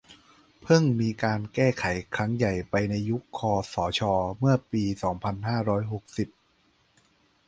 [0.61, 1.83] เพิ่งมีการแก้ไข
[2.15, 3.41] ครั้งใหญ่ไปในยุคค
[3.73, 4.01] สช
[4.39, 6.27] เมื่อปี สองพันห้าร้อยหกสิบ